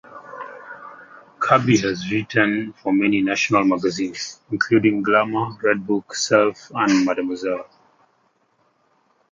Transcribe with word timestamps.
Kirby 1.37 1.77
has 1.77 2.11
written 2.11 2.73
for 2.73 2.91
many 2.91 3.21
national 3.21 3.63
magazines, 3.65 4.41
including 4.51 5.03
"Glamour", 5.03 5.51
"Redbook", 5.61 6.15
"Self" 6.15 6.71
and 6.73 7.05
"Mademoiselle". 7.05 7.69